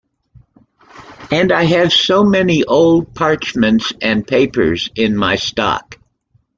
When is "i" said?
1.51-1.65